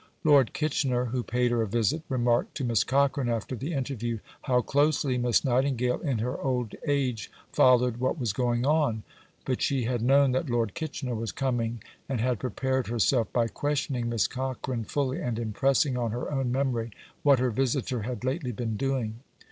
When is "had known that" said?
9.83-10.49